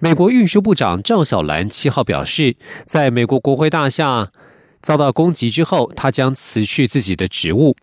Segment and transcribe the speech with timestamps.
[0.00, 4.30] 美国运输部长赵小兰七号表示，在美国国会大厦
[4.80, 7.76] 遭到攻击之后，他将辞去自己的职务。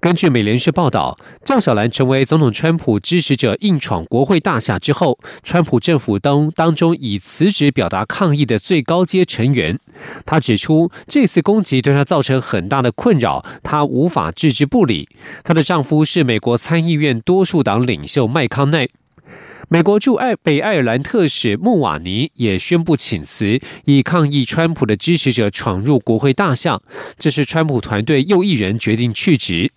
[0.00, 9.78] 根据美联社报道，赵小兰成为总统川普支持者硬闯国会大厦之后，川普政府当当中以辞职表达抗议的最高阶成员。
[10.26, 15.08] 他指出，这次攻击对他造成很大的困扰，他无法置之不理。
[15.44, 18.88] 她的丈夫是美国参议院多数党领袖麦康奈。
[19.68, 26.80] 美国驻爱北爱尔兰特使穆瓦尼也宣布请辞，以抗议川普的支持者闯入国会大厦。
[27.18, 29.72] 这是川普团队又一人决定去职。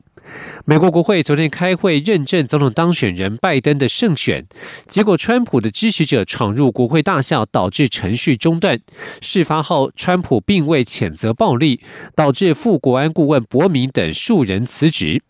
[0.65, 4.45] 美国国会昨天开会认证总统当选人拜登的胜选，
[4.87, 8.79] 结果川普的支持者闯入国会大厦，导致程序中断。
[9.21, 11.79] 事发后，川普并未谴责暴力，
[12.15, 15.21] 导致副国安顾问伯明等数人辞职。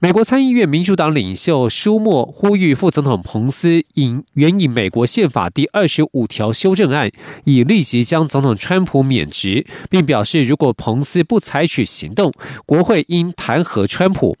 [0.00, 7.10] 美国参议院民主党领袖舒默呼吁副总统彭斯引援引美国宪法第二十五条修正案，
[7.44, 12.32] 以立即将总统川普免职，并表示如果彭斯不采取行动，
[12.66, 14.36] 国会应弹劾川普。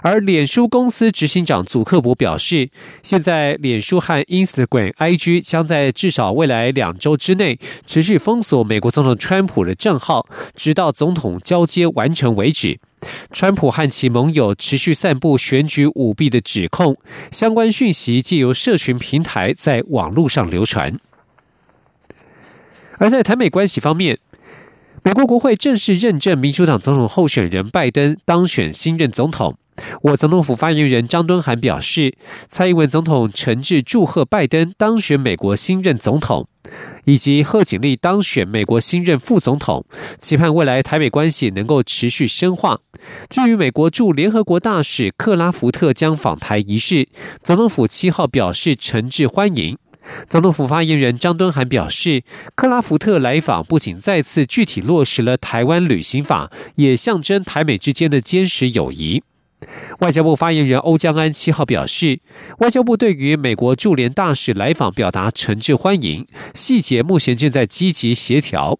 [0.00, 2.70] 而脸书公司执行长祖克伯表示，
[3.02, 12.80] 现在脸书和 Instagram、IG 将在至少未来两周之内持续封锁美国总统川普的账号，直到总统交接完成为止。
[13.30, 16.96] 川普和其盟友持续散布选举舞弊的指控，
[17.30, 20.98] 相关讯息借由社群平台在网络上流传。
[22.98, 24.18] 而在台美关系方面，
[25.02, 29.56] 美国国会正式认证民主党总统候选人拜登当选新任总统。
[30.02, 32.14] 我总统府发言人张敦涵表示，
[32.46, 36.46] 蔡英文总统诚挚祝贺拜登当选美国新任总统，
[37.04, 39.84] 以及贺锦丽当选美国新任副总统，
[40.18, 42.80] 期盼未来台美关系能够持续深化。
[43.28, 47.08] 至于美国驻联合国大使克拉福特将访台一事，
[47.42, 49.78] 总统府七号表示诚挚欢迎。
[50.28, 52.24] 总统府发言人张敦涵表示，
[52.56, 59.22] 克拉福特来访不仅再次具体落实了台湾旅行法，也象征台美之间的坚实友谊。
[60.00, 62.20] 外交部发言人欧江安七号表示，
[62.58, 68.78] 外交部对于美国驻联大使来访表达诚挚欢迎，细节目前正在积极协调。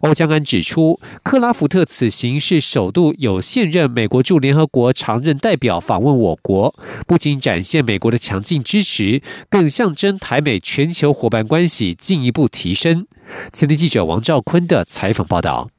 [0.00, 6.74] 欧江安指出，克拉福特此行是首度有现任美国驻联合国常任代表访问我国，
[7.06, 13.06] 不仅展现美国的强劲支持，更象征台美全球伙伴关系进一步提升。
[13.52, 15.70] 前天记者王兆坤的采访报道。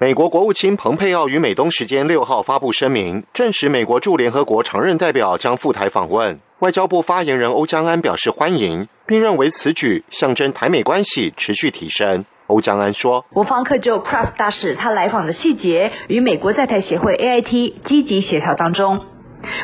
[0.00, 6.36] 美国国务卿蓬佩奥于美东时间六号发布声明，证实美国驻联合国常任代表将赴台访问。
[6.58, 12.24] 外交部发言人欧江安表示欢迎，并认为此举象征台美关系持续提升。
[12.48, 19.00] 欧江安说：“我方克就 Craft 大使他来访的细节与美国在台协会 AIT 积极协调当中。”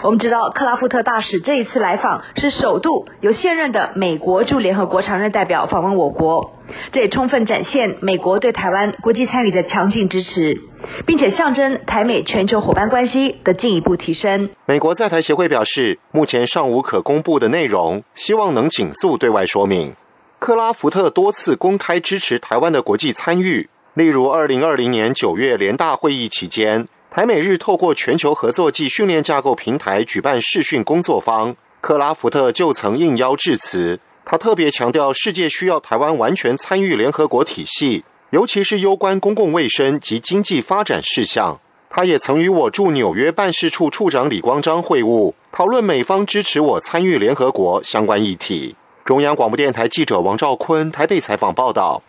[0.03, 6.53] 我们知道，克拉夫特大使这一次来访是首度由现任的美国驻联合国常任代表访问我国，
[6.93, 10.61] 这也充分展现美国对台湾国际参与的强劲支持，
[11.07, 14.51] 并且象征台美全球伙伴关系的进一步提升。
[14.67, 19.95] 美国在台协会表示，目前尚无可公布的内容，希望能紧速对外说明。
[20.39, 26.89] 克拉福特多次公开支持台湾的国际参与，例如二零二零年九月联大会议期间。
[27.11, 33.99] 台美日透过全球合作暨训练架构平台举办视讯工作坊，克拉福特就曾应邀致辞。
[34.25, 41.59] 他特别强调，世界需要台湾完全参与联合国体系，尤其是攸关公共卫生及经济发展事项。
[41.89, 48.77] 他也曾与我驻纽约办事处处长李光章会晤，讨论美方支持我参与联合国相关议题。
[49.05, 52.01] 中央广播电台记者王兆坤台北采访报道。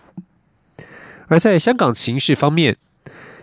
[1.27, 2.77] 而在香港情势方面。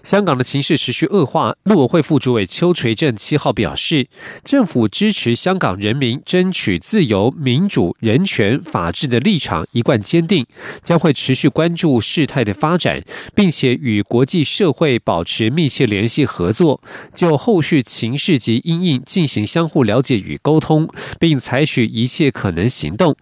[0.03, 4.07] 香港的情势持续恶化，陆委会副主委邱垂正七号表示，
[4.45, 10.47] 政府支持香港人民争取自由、民主、人权、法治的立场一贯坚定，
[10.83, 13.03] 将会持续关注事态的发展，
[13.35, 16.81] 并且与国际社会保持密切联系合作，
[17.13, 23.17] 就后续情势及因应进行相互了解与沟通，并采取一切可能行动。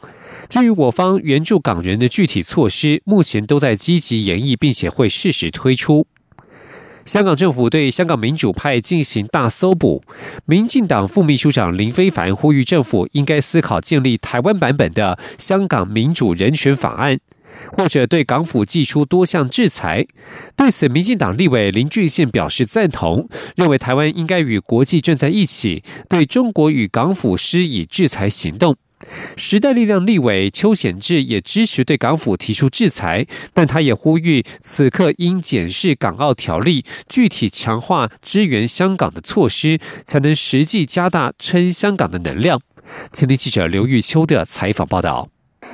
[0.48, 6.06] 至于我方援助港人的具体措施，目前都在积极研议，并且会适时推出。
[7.06, 10.02] 香港政府对香港民主派进行大搜捕，
[10.44, 17.18] 民进党副秘书长林非凡呼吁政府应该思考建立台湾版本的香港民主人权法案。
[17.72, 20.06] 或者对港府寄出多项制裁。
[20.56, 28.76] 对此，民进党立委林俊宪表示赞同，认为台湾应该与国际站在一起，对中国与港府施以制裁行动。
[29.36, 42.60] 时代力量立委邱显志也支持对港府提出制裁，但他也呼吁此刻应检视港澳条例，具体强化支援香港的措施，才能实际加大撑香港的能量。
[43.12, 45.28] 前天记者刘玉秋的采访报道。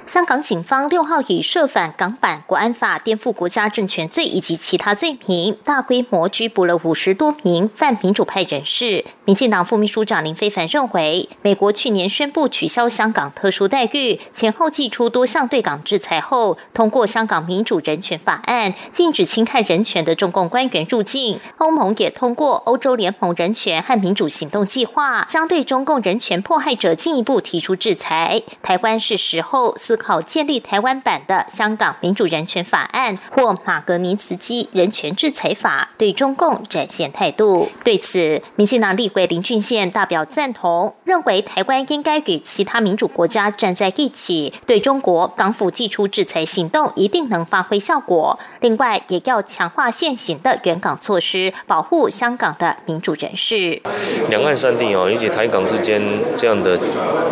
[0.07, 9.05] 香港警方六号以涉反港版国安法、颠覆国家政权罪以及其他罪名，大规模拘捕了五十多名泛民主派人士。
[9.25, 21.39] 民进党副秘书长林非凡认为，美国去年宣布取消香港特殊待遇，前后寄出多项对港制裁后，通过香港民主人权法案，禁止侵害人权的中共官员入境。
[21.59, 28.43] 欧盟也通过欧洲联盟人权和民主行动计划，将对中共人权迫害者进一步提出制裁。
[28.63, 29.77] 台湾是时候。
[29.83, 37.69] 思考建立台湾版的香港民主人权法案或马格尼茨基人权制裁法，对中共展现态度。
[37.83, 48.39] 对此，民进党立委林俊宪大表赞同，认为台湾应该与其他民主国家站在一起，对中国港府寄出制裁行动一定能发挥效果。
[48.61, 53.83] 另外，也要强化现行的援港措施，保护香港的民主人士。
[54.29, 56.01] 两岸三地哦，以及台港之间
[56.37, 56.79] 这样的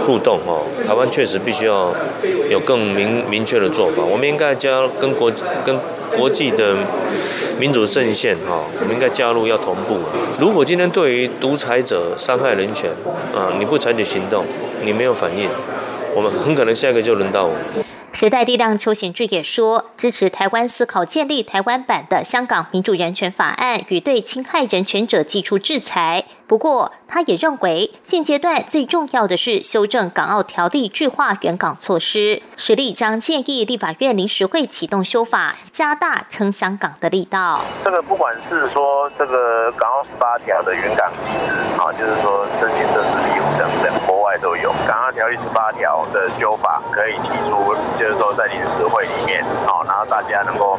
[0.05, 1.94] 互动哦，台湾确实必须要。
[2.48, 5.31] 有更明明确的做法，我们应该加跟国
[5.64, 5.76] 跟
[6.16, 6.76] 国际的
[7.58, 9.98] 民主阵线哈，我们应该加入要同步。
[10.40, 12.90] 如果今天对于独裁者伤害人权
[13.34, 14.44] 啊，你不采取行动，
[14.84, 15.48] 你没有反应，
[16.14, 17.54] 我们很可能下一个就轮到我。
[18.12, 26.25] 时代力量邱显志也说，支持台湾思考建立台湾版的香港民主人权法案与对侵害人权者寄出制裁。
[26.48, 32.40] 不过，他也认为现阶段最重要的是修正港澳条例，具化原港措施。
[32.56, 37.62] 实力将建议立法院临时会启动修法，加大撑香港的力道。
[37.82, 44.72] 这个不管是说这个港澳十八条的原港机制，啊，就是说申请政治庇护等等，国外都有。
[44.86, 50.78] 港澳条例十八条的修法可以提出，就是说在临时会里面，好，然后大家能够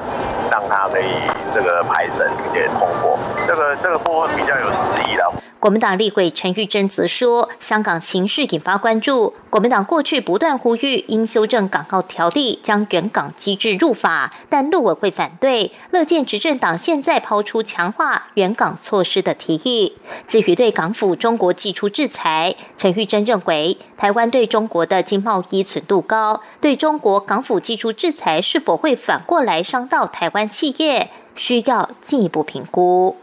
[0.50, 3.20] 让它可以这个排审并且通过。
[3.46, 5.34] 这个这个部分比较有实意了。
[5.62, 9.32] 国民党立委陈玉珍则说，香港情势引发关注。
[9.52, 15.72] 国民党过去不断呼吁应修正港澳条例，将原港机制入法，但陆委会反对。
[15.92, 19.94] 乐见执政党现在抛出强化原港措施的提议。
[20.28, 33.16] 至于对港府中国寄出制裁，陈玉珍认为，台湾对中国的经贸依存度高，对中国港府寄出制裁是否会反过来伤到台湾企业，需要进一步评估。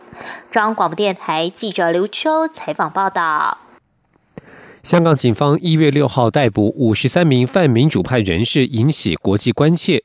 [0.51, 3.59] 中央广播电台记者刘秋采访报道：
[4.83, 10.03] 香港警方一月六号逮捕五十三名泛民主派人士，引起国际关切。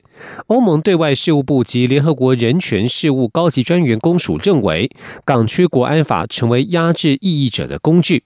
[0.48, 4.90] 欧盟对外事务部及联合国人权事务高级专员公署认为，
[5.24, 8.24] 港区国安法成为压制异议者的工具。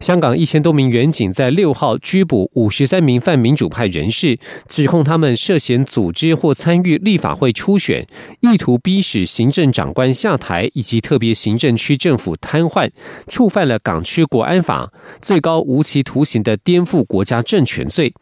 [0.00, 4.38] 香港一千多名员警在六号拘捕五十三名泛民主派人士，
[4.68, 8.06] 指控他们涉嫌组织或参与立法会初选，
[8.40, 12.90] 意图逼使行政长官下台，以及特别行政区政府瘫痪，
[13.26, 18.14] 触犯了港区国安法，最高无期徒刑的颠覆国家政权罪。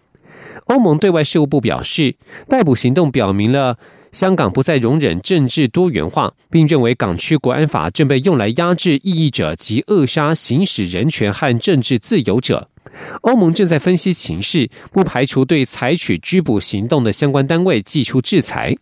[0.65, 2.17] 欧盟对外事务部表示，
[2.49, 3.79] 逮捕行动表明了。
[4.13, 12.71] 香港不再容忍政治多元化，并认为港区国安法正被用来压制异议者及扼杀行使人权和政治自由者。
[13.23, 18.75] 欧盟正在分析情势，不排除对采取拘捕行动的相关单位寄出制裁。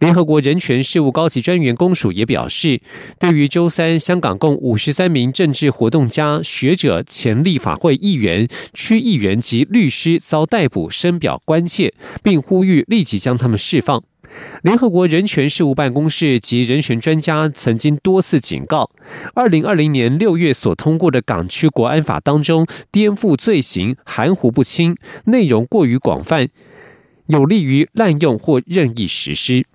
[0.00, 2.80] 联合国人权事务高级专员公署也表示，
[3.18, 11.92] 对于周三香港共五十三名政治活动家、学者、前立法会议员、区议员及律师遭逮捕，深表关切，
[12.22, 14.02] 并呼吁立即将他们释放。
[14.62, 18.90] 联合国人权事务办公室及人权专家曾经多次警告，
[19.34, 26.48] 二零二零年六月所通过的港区国安法当中，颠覆罪行含糊不清，内容过于广泛，
[27.26, 29.66] 有利于滥用或任意实施。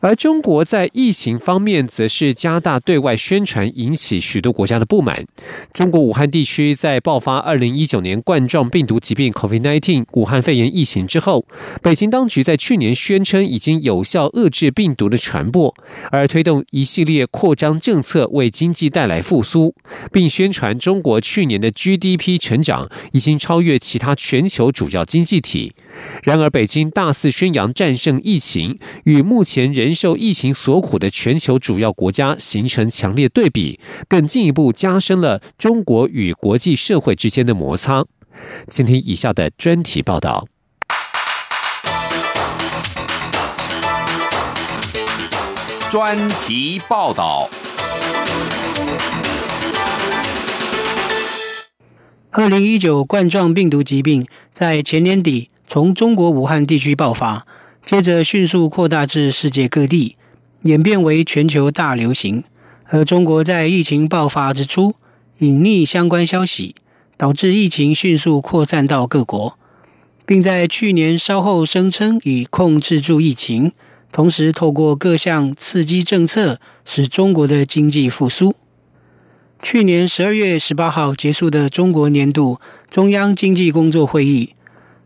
[0.00, 5.26] 而中国在疫情方面则是加大对外宣传，引起许多国家的不满。
[5.72, 11.46] 中国武汉地区在爆发二零一九年冠状病毒疾病 （COVID-19） 武汉肺炎疫情之后，
[11.82, 15.74] 北京当局在去年宣称已经有效遏制病毒的传播，
[16.10, 19.74] 而推动一系列扩张政策，为经济带来复苏，
[20.10, 25.74] 并宣传中国去年的 GDP 成长已经超越其他全球主要经济体。
[26.22, 33.78] 然而，北京大肆宣扬战胜疫情，与目前人受疫情所苦的全球主要国家形成强烈对比
[34.08, 38.04] 更进一步加深了中国与国际社会之间的摩擦。
[38.68, 40.46] 请听以下的专题报道。
[45.90, 47.50] 专题报道。
[52.32, 57.44] 二零一九冠状病毒疾病在前年底从中国武汉地区爆发
[57.84, 60.16] 接着迅速扩大至世界各地，
[60.62, 62.44] 演变为全球大流行。
[62.86, 64.94] 而中国在疫情爆发之初
[65.38, 66.74] 隐匿相关消息，
[67.16, 69.58] 导致疫情迅速扩散到各国，
[70.26, 73.72] 并在去年稍后声称已控制住疫情，
[74.12, 78.54] 同时透过各项刺激政策使中国的经济复苏。
[79.62, 84.54] 去年十二月十八号结束的中国年度中央经济工作会议，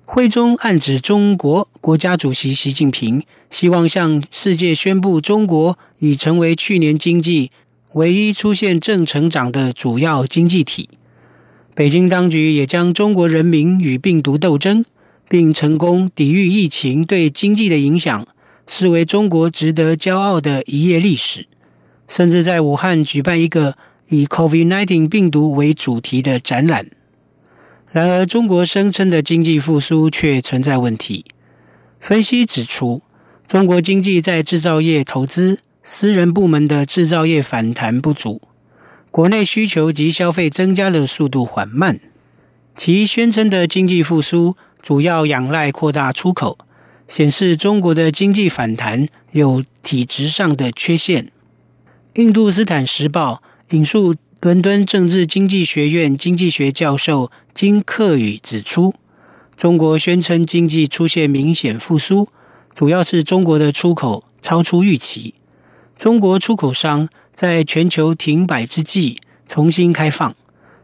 [0.06, 7.50] 会中暗指中国国家主席习近平希望向世界宣布，中国已成为去年经济
[7.94, 10.90] 唯一出现正成长的主要经济体。
[11.74, 14.84] 北京当局也将中国人民与病毒斗争，
[15.28, 18.26] 并成功抵御疫情对经济的影响，
[18.66, 21.46] 视为中国值得骄傲的一页历史，
[22.06, 23.76] 甚至在武汉举办一个。
[24.10, 26.88] 以 COVID-19 病毒为主题的展览。
[27.94, 31.24] 然而，中国声称的经济复苏却存在问题。
[32.00, 33.02] 分析指出，
[33.46, 38.42] 中国经济在制造业投资、私人部门的制造业反弹不足，
[39.12, 42.00] 国内需求及消费增加的速度缓慢。
[42.74, 46.58] 其宣称的经济复苏主要仰赖扩大出口，
[47.06, 51.30] 显示中国的经济反弹有体制上的缺陷。
[52.14, 53.40] 印度斯坦时报。
[53.70, 58.94] 引述伦敦政治经济学院经济学教授金克宇指出，
[59.56, 62.28] 中国宣称经济出现明显复苏，
[62.74, 65.32] 主要是中国的出口超出预期。
[65.96, 70.36] 中国出口商在全球停摆之际重新开放，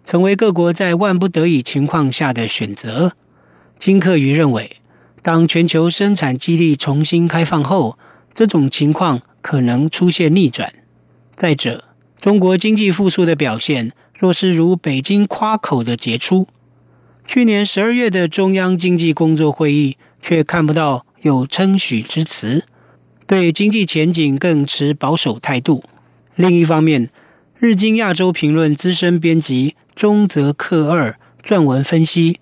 [0.05, 3.12] 成为各国在万不得已情况下的选择。
[3.79, 4.79] 金克宇认为，
[5.21, 7.99] 当全球生产基地重新开放后，
[8.33, 10.73] 这种情况可能出现逆转。
[11.37, 11.85] 再者，
[12.21, 16.47] 中国经济复苏的表现，若是如北京夸口的杰出，
[17.27, 22.67] 去年十二月的中央经济工作会议却看不到有称许之词，
[23.27, 25.83] 对经济前景更持保守态度。
[26.35, 27.09] 另一方面，
[27.59, 32.39] 日经亚洲评论资深编辑中泽克二撰文分析，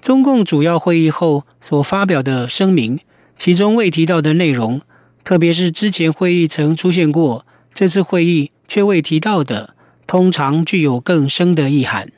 [0.00, 3.00] 中共主要会议后所发表的声明，
[3.36, 4.80] 其中未提到的内容，
[5.24, 8.52] 特别是之前会议曾出现过，这次会议。
[8.68, 9.74] 却未提到的，
[10.06, 12.10] 通常具有更深的意涵。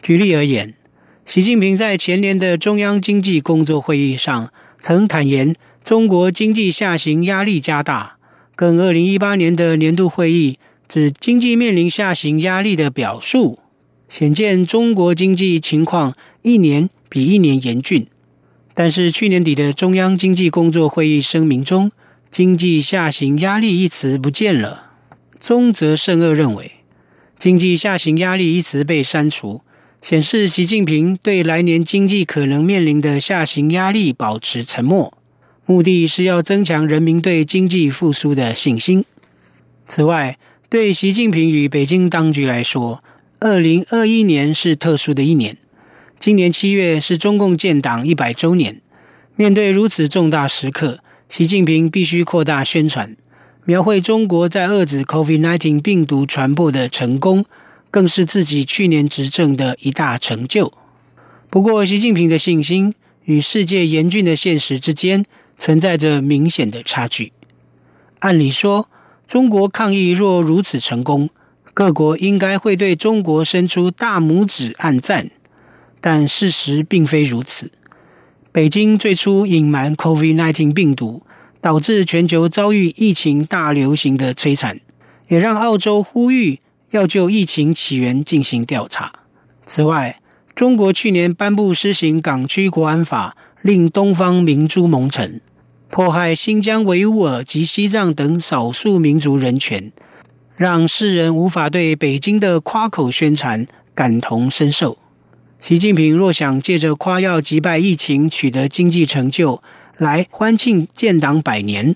[0.00, 0.74] 举例而言，
[1.24, 8.16] 习近平在前年的中央经济工作会议上曾坦言，中国经济下行压力加大，
[8.56, 10.58] 跟二零一八年的年度会议
[10.88, 13.60] 指经济面临下行压力的表述，
[14.08, 18.06] 显见中国经济情况一年比一年严峻。
[18.74, 21.92] 但是去年底的中央经济工作会议声明中，
[22.30, 24.91] 经济下行压力一词不见了。
[25.42, 26.70] 中泽胜二认为，
[27.36, 29.62] 经济下行压力一直被删除，
[30.00, 35.18] 显示习近平对来年经济可能面临的下行压力保持沉默，
[35.66, 39.04] 目的是要增强人民对经济复苏的信心。
[39.84, 40.38] 此外，
[40.70, 43.02] 对习近平与北京当局来说，
[43.40, 45.56] 二零二一年是特殊的一年。
[46.20, 48.80] 今年七月是中共建党一百周年，
[49.34, 53.16] 面对如此重大时刻，习近平必须扩大宣传。
[53.64, 57.44] 描绘中国在遏制 COVID-19 病毒传播的成功，
[57.92, 60.72] 更是自己去年执政的一大成就。
[61.48, 62.92] 不过，习近平的信心
[63.24, 65.24] 与世界严峻的现实之间
[65.56, 67.32] 存在着明显的差距。
[68.18, 68.88] 按理说，
[69.28, 71.30] 中国抗疫若如此成功，
[71.72, 75.30] 各国应该会对中国伸出大拇指暗赞，
[76.00, 77.70] 但事实并非如此。
[78.50, 81.22] 北京最初隐瞒 COVID-19 病毒。
[81.62, 84.80] 导致全球遭遇疫情大流行的摧残，
[85.28, 86.58] 也让澳洲呼吁
[86.90, 89.12] 要就疫情起源进行调查。
[89.64, 90.20] 此外，
[90.56, 95.40] 中国去年颁布施行港区国安法，令东方明珠蒙尘，
[95.88, 99.92] 迫害新疆维吾尔及西藏等少数民族人权，
[100.56, 103.64] 让世人无法对北京的夸口宣传
[103.94, 104.98] 感同身受。
[105.60, 109.62] 习近平若想借着夸耀击败疫情，取得经济成就，
[110.02, 111.94] 来欢庆建党百年，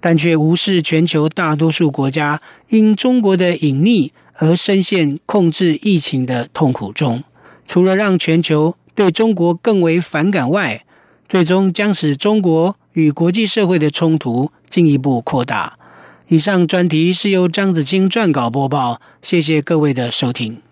[0.00, 2.40] 但却无视全球大多数国家
[2.70, 7.22] 因中国的隐匿而深陷控制疫情的痛苦中。
[7.66, 10.84] 除了让全球对中国更为反感外，
[11.28, 15.78] 最终将使中国与国际社会的冲突进一步扩大。
[16.28, 20.71] 以上专题是由张子清撰稿播报，谢谢各位的收听。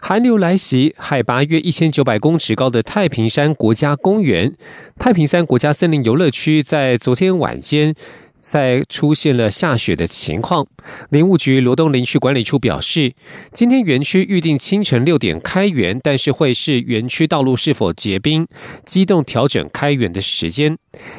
[0.00, 4.54] 寒流来袭，海拔约一千九百公尺高的太平山国家公园、
[4.98, 7.94] 太平山国家森林游乐区，在昨天晚间。
[8.38, 10.68] 在出现了下雪的情况，
[11.08, 13.10] 林务局罗东林区管理处表示，
[13.52, 18.46] 今天园区预定清晨六点开园，但是会视园区道路是否结冰，
[18.84, 20.78] 机动调整开园的时间。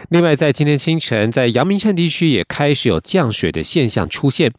[0.10, 4.54] 另外，在今天清晨，在阳明山地区也开始有降雪的现象出现。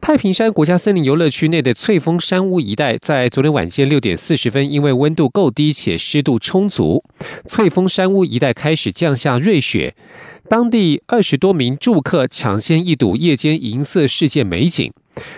[0.00, 7.04] 太平山国家森林游乐区内的翠峰山屋一带，在昨天晚间六点四十分，因为温度够低且湿度充足，
[7.46, 9.94] 翠峰山屋一带开始降下瑞雪。
[10.48, 14.90] 当地二十多名住客抢先一睹夜间银色世界美景。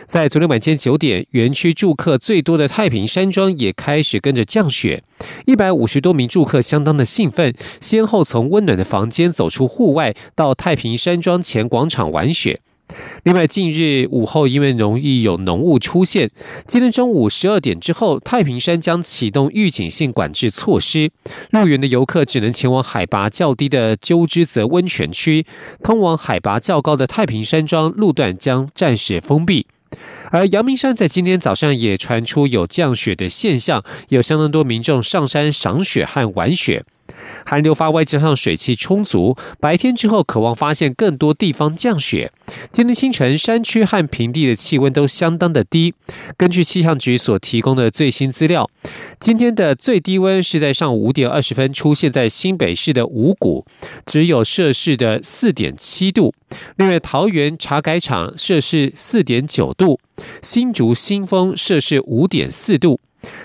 [0.06, 5.02] 在昨天晚间九点，园区住客最多的太平山庄也开始跟着降雪。
[5.46, 12.60] 一百五十多名住客相当的兴奋，先后从温暖的房间走出户外，到太平山庄前广场玩雪。
[13.24, 16.30] 另外，近日午后因为容易有浓雾出现，
[16.66, 21.10] 今天中午十二点之后，太平山将启动预警性管制措施，
[21.50, 25.46] 入园的游客只能前往海拔较低的鸠之泽温泉区，
[25.82, 29.66] 通往海拔较高的太平山庄路段将暂时封闭。
[30.30, 36.84] 而阳明山在今天早上也传出有降雪的现象，有相当多民众上山赏雪和玩雪。
[37.44, 42.32] 寒流发外，加上水汽充足，白天之后渴望发现更多地方降雪。
[42.70, 45.94] 今天清晨，山区和平地的气温都相当的低。
[46.36, 48.68] 根据气象局所提供的最新资料，
[49.18, 53.64] 今天的最低温是在上午五点二十分出现在新北市的五股，
[54.06, 56.34] 只有摄氏的四点七度。
[56.76, 59.98] 另外，桃园茶改场摄氏四点九度，
[60.42, 63.00] 新竹新丰摄氏五点四度。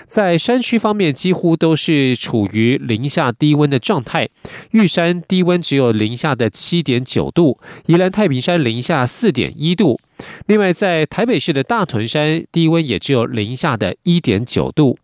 [0.08, 4.26] 在山区方面，几乎都是处于零下低温的状态。
[4.72, 10.00] 玉山低温只有零下的七点九度，宜兰太平山零下四点一度。
[10.46, 14.98] 另外，在台北市的大屯山低温也只有零下的一点九度。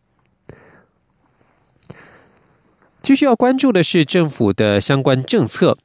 [3.04, 5.76] 继续要关注的是政府的相关政策。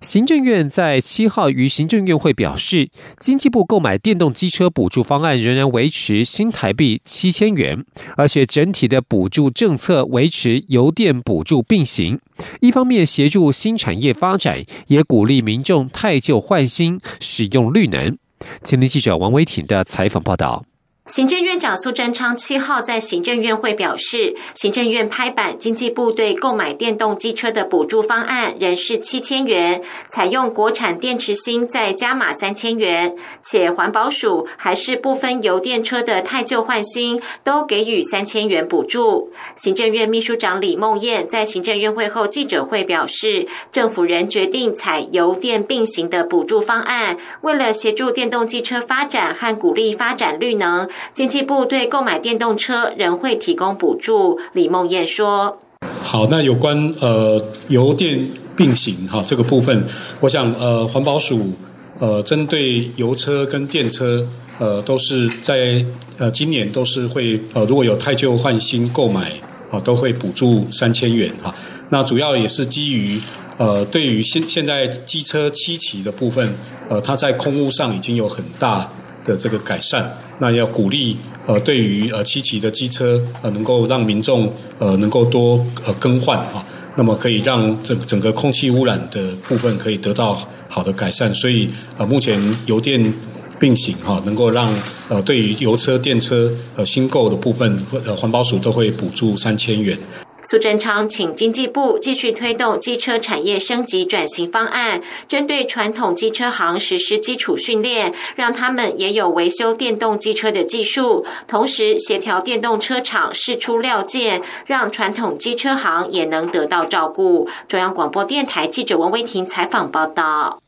[0.00, 2.88] 行政院在七号于行政院会表示，
[3.20, 7.84] 经济部购买电动机车补助方案仍然维持新台币七千元，
[8.16, 12.18] 而且整体的补助政策维持油电补助并行，
[12.62, 18.16] 一方面协助新产业发展，也鼓励民众汰旧换新，使用绿能。
[18.64, 20.64] 前天记者王维挺的采访报道。
[21.06, 39.32] 行政院长苏贞昌七号在行政院会表示，行政院拍板，经济部对购买电动机车的补助方案仍是七千元，采用国产电池芯再加码三千元，且环保署还是部分油电车的汰旧换新都给予三千元补助。
[39.56, 50.88] 行政院秘书长李梦燕在行政院会后记者会表示，政府仍决定采油电并行的补助方案，为了协助电动机车发展和鼓励发展绿能。
[51.12, 54.38] 经济部对购买电动车仍会提供补助。
[54.52, 55.58] 李梦燕说
[56.04, 59.84] ：“好，那有关呃油电并行哈这个部分，
[60.20, 61.52] 我想呃环保署
[61.98, 64.26] 呃针对油车跟电车
[64.58, 65.84] 呃都是在
[66.18, 69.32] 呃今年都是会呃如果有太旧换新购买
[69.70, 71.54] 啊都会补助三千元哈。
[71.90, 73.20] 那主要也是基于
[73.58, 76.54] 呃对于现现在机车七期的部分
[76.88, 78.90] 呃它在空污上已经有很大。”
[79.24, 86.64] 的这个改善，那要鼓励呃，对于呃七期的机车呃，能够让民众呃能够多呃更换啊，
[86.96, 91.34] 那么可以让整整个空气污染的部分可以得到好的改善。
[91.34, 93.12] 所以呃，目前油电
[93.58, 94.72] 并行哈，能够让
[95.08, 99.96] 呃对于油车、电车呃新购的部分，呃环保署都会补助三千元。
[100.44, 117.48] 苏贞昌请经济部继续推动机车产业升级转型方案，针对传统机车行实施基础训练，让他们也有维修电动机车的技术，同时协调电动车厂试出料件，让传统机车行也能得到照顾。
[117.68, 120.61] 中央广播电台记者王威婷采访报道。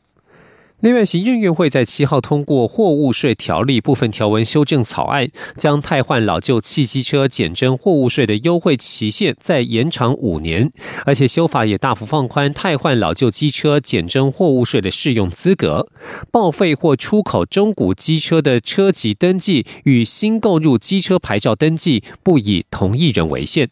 [0.81, 10.69] 另外，行政院会在七号通过货物税条例部分条文修正草案，将汰换老旧汽机车减征货物税的优惠期限再延长五年，
[11.05, 15.87] 而且修法也大幅放宽汰换老旧机车减征货物税的适用资格。
[16.29, 23.69] 报废或出口中古机车的车籍登记与新购入机车牌照登记不以同一人为限。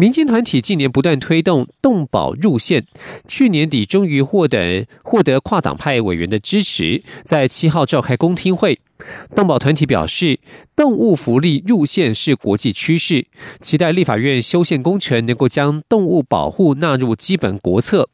[0.00, 2.86] 民间团体近年不断推动动保入线，
[3.26, 8.78] 去年底终于获得获得跨党派委员的支持，在七号召开公听会。
[9.34, 10.38] 动保团体表示，
[10.76, 13.26] 动物福利入线是国际趋势，
[13.60, 18.08] 期待立法院修宪工程能够将动物保护纳入基本国策。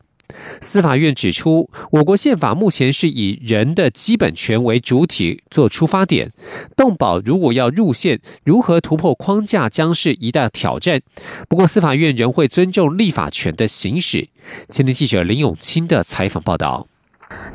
[0.60, 6.32] 司法院指出，我国宪法目前是以人的基本权为主体做出发点，
[6.76, 11.00] 动保如果要入宪，如何突破框架将是一大挑战。
[11.48, 14.28] 不过，司法院仍会尊重立法权的行使。
[14.68, 16.88] 前天记者林永清的采访报道。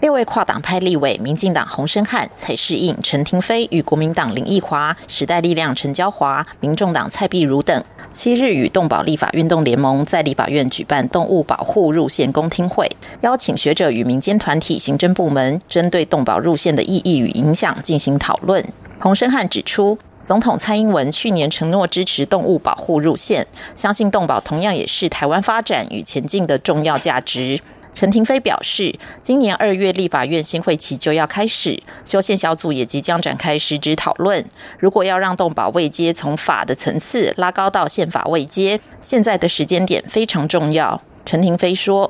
[0.01, 12.89] 六位跨党派立委，民进党洪生汉、蔡世应、陈廷飞与国民党林奕华、时代力量陈娇华、民众党蔡碧如等，七日与动保立法运动联盟在立法院举办动物保护入宪公听会，
[13.21, 18.65] 邀请学者与民间团体、行政部门针对动保入宪的意义与影响进行讨论。
[19.01, 27.59] 洪生汉指出，总统蔡英文去年承诺支持动物保护入宪，相信动保同样也是台湾发展与前进的重要价值。
[27.93, 34.45] 陈廷飞表示，今年二月立法院新会期就要开始，修宪小组也即将展开实质讨论。
[34.79, 41.01] 如果要让动保位阶从法的层次拉高到宪法位阶，现在的时间点非常重要。
[41.25, 42.09] 陈廷飞说：“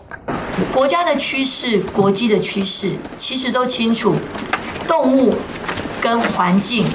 [0.72, 4.16] 国家的趋势、国际的趋势，其实都清楚，
[4.88, 5.36] 动物
[6.00, 6.86] 跟环境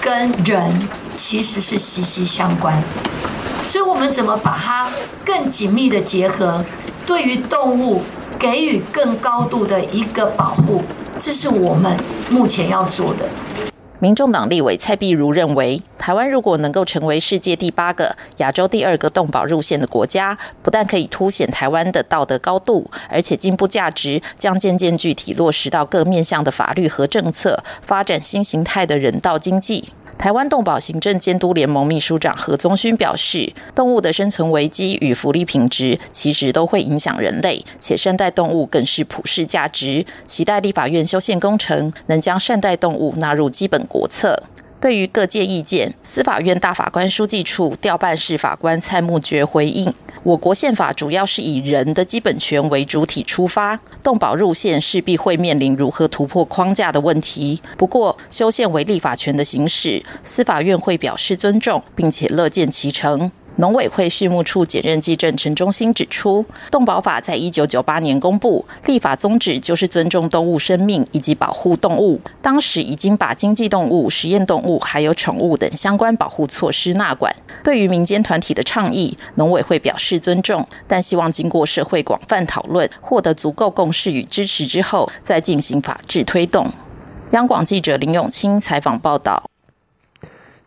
[0.00, 2.82] 跟人其实是息息相关，
[3.66, 4.90] 所以我们怎么把它
[5.24, 6.62] 更紧密的结合？”
[7.06, 8.02] 对于动物
[8.38, 10.82] 给予更高度的一个保护，
[11.18, 11.96] 这是我们
[12.30, 13.28] 目前要做的。
[14.02, 29.92] 民众党立委蔡碧如认为，台湾如果能够成为世界第八个、亚洲第二个动保入线的国家，不但可以凸显台湾的道德高度，而且进步价值将渐渐具体落实到各面向的法律和政策，发展新形态的人道经济。
[30.20, 40.04] 台湾动保行政监督联盟秘书长何宗勋表示，动物的生存危机与福利品质其实都会影响人类，且善待动物更是普世价值。
[40.26, 44.42] 期待立法院修宪工程能将善待动物纳入基本国策。
[44.80, 57.60] 对于各界意见，司法院大法官书记处调办事法官蔡穆觉回应：我国宪法主要是以人的基本权为主体出发，动保入宪势必会面临如何突破框架的问题。
[57.76, 63.30] 不过，修宪为立法权的行使，司法院会表示尊重，并且乐见其成。
[63.60, 72.18] 农委会畜牧处检任技正陈中心指出，动保法在一九九八年公布，立法宗旨就是尊重动物生命以及保护动物。
[72.40, 77.34] 当时已经把经济动物、实验动物还有宠物等相关保护措施纳管。
[77.62, 86.72] 对于民间团体的倡议，农委会表示尊重，但希望经过社会广泛讨论，获得足够共识与支持之后，再进行法制推动。
[87.32, 89.50] 央广记者林永清采访报道。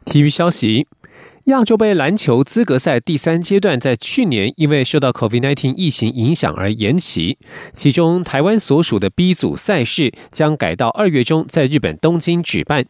[0.06, 0.86] 体育消息。
[1.45, 7.38] 亚洲杯篮球资格赛第三阶段在去年因为受到 COVID-19 疫情影响而延期，
[7.73, 12.86] 其中台湾所属的 B 组赛事将改到二月中在日本东京举办。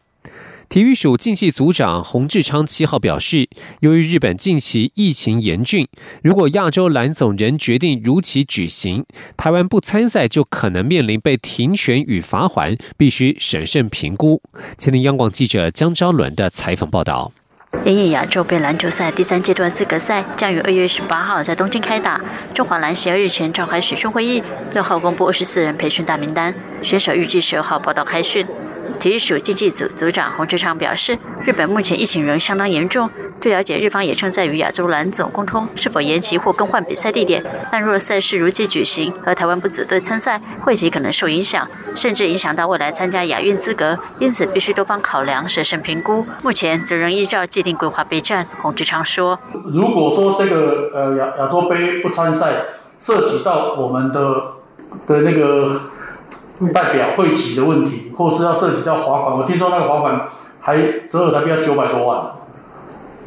[0.68, 3.48] 体育署竞技组长洪志昌七号表示，
[3.80, 5.88] 由于日本近期疫情严峻，
[6.22, 9.04] 如果亚洲篮总仍决定如期举行，
[9.36, 14.40] 台湾不参赛就可能面临被停权与罚款，必须审慎评估。
[14.78, 17.32] 前天央广记者江昭伦的采访报道。
[17.84, 22.20] 因应亚洲杯篮球赛第三阶段资格赛将于二月十八号在东京开打，
[22.54, 28.46] 中华篮协日前召开选训会议，六号公布二十四人培训大名单，选手预计十二号报到开训。
[29.04, 33.10] 体育署竞技组组长洪志昌表示，日本目前疫情仍相当严重。
[33.38, 37.44] 据了解，日方也正在与亚洲篮总沟通是否延期或更换比赛地点。
[37.70, 43.98] 但若赛事如期举行，而台湾不组队参赛，会籍可能受影响，甚至影响到未来参加亚运资格。
[44.18, 46.26] 因此，必须多方考量，审慎评估。
[46.42, 48.46] 目前则仍依照既定规划备战。
[48.62, 49.38] 洪志昌说
[49.68, 52.54] ：“如果说这个呃亚亚洲杯不参赛，
[52.98, 54.54] 涉及到我们的
[55.06, 55.82] 的那个。”
[56.72, 60.28] 代表会籍的问题，或是要涉及到罚款，我听说那个罚款
[60.60, 60.76] 还
[61.08, 62.32] 折合台币要九百多万。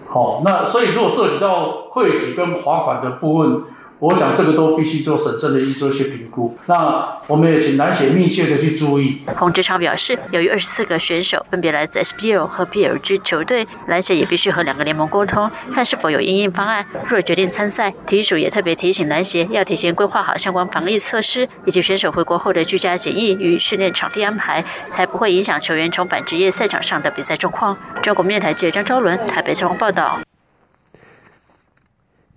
[0.09, 3.63] 好，那所以如果涉及到会籍跟罚款的部分。
[3.99, 6.55] 我想这个都必须做审慎的做一些评估。
[6.67, 9.21] 那我们也请篮协密切的去注意。
[9.35, 16.85] 洪志昌表示，由于二十四个选手分别来自 SBL 和 PLG 球队，篮协也必须和两个联盟沟通，看是否有应应方案。
[17.07, 27.75] 若决定参赛，体育署也特别提醒篮协要提前规划好相关防疫措施，以及选手回国后的居家检疫与训练场地安排，才不会影响球员重返职业赛场上的比赛状况。
[28.03, 30.19] 中国面台记者张昭伦台北采访报道。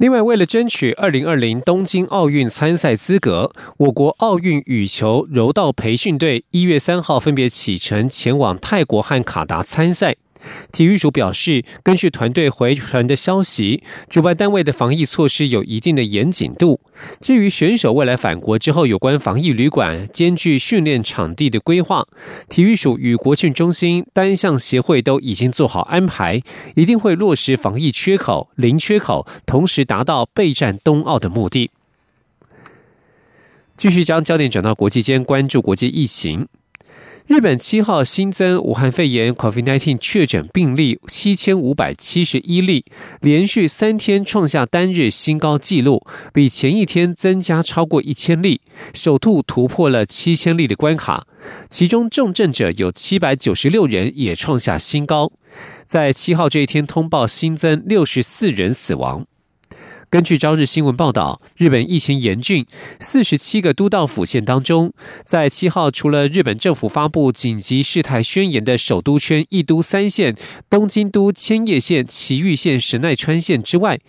[0.01, 10.17] 另外，为了争取二零二零东京奥运参赛资格，我国奥运羽球柔道培训队一月三号分别启程前往泰国和卡达参赛。
[10.73, 16.81] 体育署表示，根据团队回传的消息，主办单位的防疫措施有一定的严谨度。
[17.21, 22.07] 至于选手未来返国之后有关防疫旅馆、兼具训练场地的规划，
[22.49, 26.41] 体育署与国训中心单项协会都已经做好安排，
[26.75, 31.71] 一定会落实防疫缺口零缺口，同时达到备战冬奥的目的。
[33.77, 36.49] 继续将焦点转到国际间，关注国际疫情。
[37.31, 42.85] 日本七号新增武汉肺炎 （COVID-19） 确诊病例七千五百七十一例，
[43.21, 48.61] 连续三天创下单日新高纪录，比前一天增加超过一千例，
[48.93, 51.29] 首度突破了七千例的关卡。
[51.69, 55.31] 其中重症者有七百九十六人，也创下新高。
[55.87, 59.25] 在七号这一天通报新增六十四人死亡。
[60.11, 62.67] 根据朝日新闻报道，日本疫情严峻，
[62.99, 64.93] 四十七个都道府县当中，
[65.23, 70.35] 在七号除了日本政府发布紧急事态宣言的首都圈一都三县、
[70.69, 74.01] 东京都千叶县、埼玉县、神奈川县之外，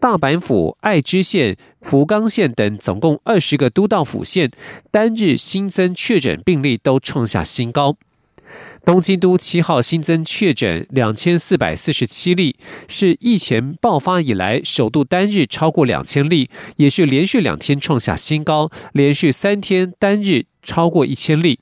[0.00, 4.50] 大阪府、爱知县、福冈县等总共二十个都道府县
[4.90, 7.96] 单日新增确诊病例都创下新高。
[8.82, 12.56] 东京都七号新增确诊两千四百四十七例，
[12.88, 21.60] 是疫情爆发以来首度单日超过两千例，也是连续两天创下新高，连续三天单日超过一千例。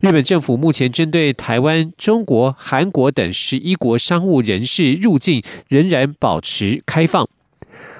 [0.00, 7.28] 日本政府目前针对台湾、中国、韩国等十一国商务人士入境仍然保持开放。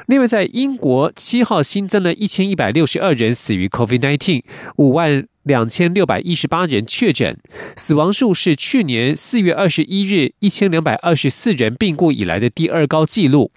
[0.06, 4.42] 另外，在英国七号新增了一千一百六十二人死于 COVID-19，
[4.76, 5.26] 五万。
[5.48, 7.38] 两千六百一十八人确诊，
[7.74, 13.50] 死亡数是去年四月二十一日一千两百二十四人病故以来的第二高纪录。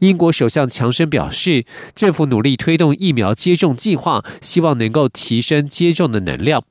[0.00, 6.64] 英国首相强生表示，政府努力推动疫苗接种计划，希望能够提升接种的能量。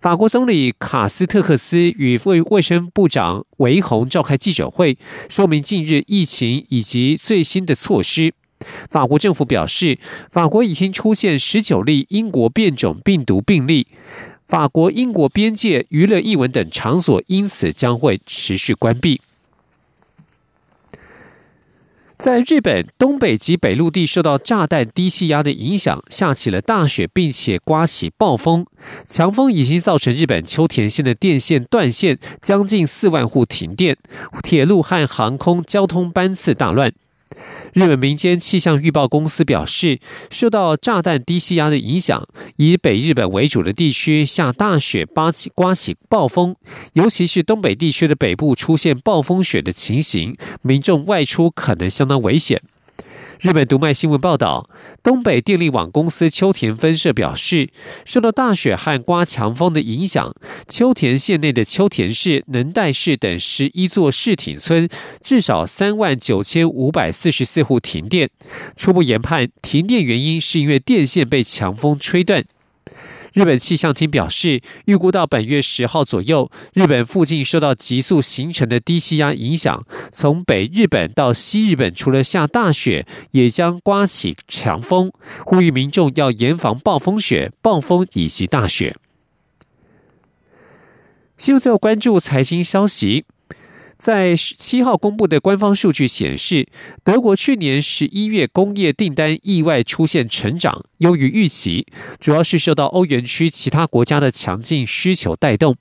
[0.00, 4.96] 法国总理卡斯特克斯与卫卫生部长维洪召开记者会，
[5.28, 8.32] 说明近日疫情以及最新的措施。
[8.90, 9.98] 法国政府表示，
[10.30, 13.86] 法国已经出现十九例英国变种病毒病例，
[14.46, 19.20] 法国英国边界、娱乐艺文等场所因此将会持续关闭。
[22.18, 28.64] 在日本东北及北陆地受到炸弹低气压的影响，下起了大雪，并且刮起暴风，
[29.04, 33.98] 强风已经造成日本秋田县的电线断线，将近四万户停电，
[34.40, 36.92] 铁路和航空交通班次大乱。
[37.72, 39.98] 日本民间气象预报公司表示，
[40.30, 46.56] 受到炸弹低气压的影响，以北日本为主的地区下大雪，刮起刮起暴风，
[46.94, 52.62] 尤其是东北地区的北部出现暴风雪的情形，民众外出可能相当危险。
[53.40, 54.68] 日本读卖新闻报道，
[55.02, 57.70] 东北电力网公司秋田分社表示，
[58.04, 60.34] 受到大雪和刮强风的影响，
[60.68, 64.88] 秋田县内的秋田市、能代市等十一座市町村
[65.20, 68.30] 至少三万九千五百四十四户停电。
[68.76, 72.44] 初步研判，停电原因是因为电线被强风吹断。
[73.34, 85.10] 日本气象厅表示，预估到本月十号左右，日本附近受到急速形成的低气压影响，从北日本到西日本，除了下大雪，也将刮起强风，
[85.46, 88.96] 呼吁民众要严防暴风雪、暴风以及大雪。
[91.36, 93.24] 新闻最后关注财经消息。
[94.02, 96.66] 在七号公布的官方数据显示，
[97.04, 101.86] 德国去年十一月工业订单意外出现成长，优于预期，
[102.18, 105.76] 主要是受到欧元区其他国家的强劲需求带动。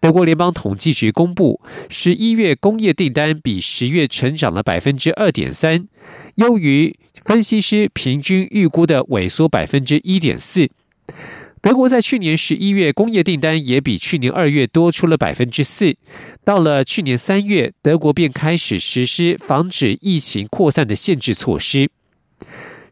[0.00, 5.86] 德国联邦统计局公布，十一月工业订单比十月成长了百分之二点三，
[6.36, 10.70] 优于分析师平均预估的萎缩百分之一点四。
[11.64, 15.96] 德国在去年十一月工业订单也比去年二月多出了百分之四。
[16.44, 21.88] 到了去年三月，德国便开始实施防止疫情扩散的限制措施。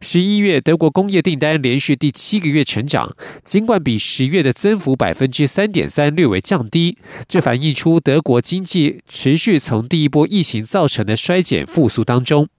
[0.01, 12.49] 十一月，德国工业订单连续第七个月成长，尽管比十月的增幅百分之三点三略微降低，这反映出德国经济持续从第一波疫情造成的衰减复苏当中。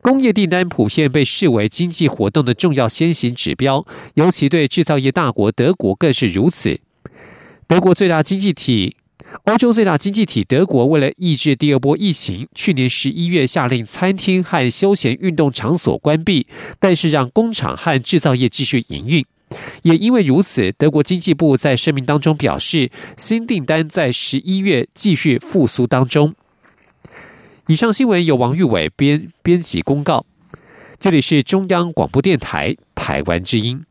[0.00, 6.80] 工业订单普遍被视为经济活动的重要先行指标，尤其对制造业大国德国更是如此。
[7.66, 8.96] 德国最大经济体、
[9.44, 16.46] 欧洲最大经济体德国，为了抑制第二波疫情，去年十一月下令餐厅和休闲运动场所关闭，
[16.78, 19.24] 但是让工厂和制造业继续营运。
[19.82, 26.34] 也因为如此，德国经济部在声明当中表示，新订单在十一月继续复苏当中。
[27.70, 30.26] 以上新闻由王玉伟编编辑公告，
[30.98, 33.84] 这里是中央广播电台台湾之音。